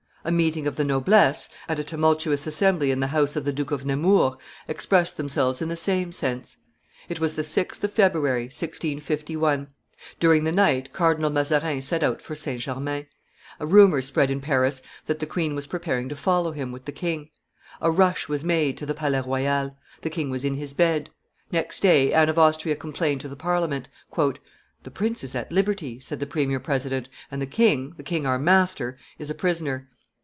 [0.23, 3.71] A meeting of the noblesse, at a tumultuous assembly in the house of the Duke
[3.71, 4.35] of Nemours,
[4.67, 6.57] expressed themselves in the same sense.
[7.09, 9.69] It was the 6th of February, 1651:
[10.19, 12.61] during the night, Cardinal Mazarin set out for St.
[12.61, 13.07] Germain;
[13.59, 16.91] a rumor spread in Paris that the queen was preparing to follow him with the
[16.91, 17.31] king;
[17.81, 21.09] a rush was made to the Palais Royal: the king was in his bed.
[21.51, 23.89] Next day, Anne of Austria complained to the Parliament.
[24.15, 28.37] "The prince is at liberty," said the premier president, "and the king, the king our
[28.37, 29.87] master, is a prisoner."